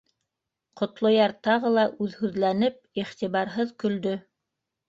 Ҡотлояр, 0.81 1.33
тағы 1.47 1.71
ла 1.75 1.83
үҙһүҙләнеп, 2.05 2.81
иғтибарһыҙ 3.03 3.79
көлдө: 3.85 4.19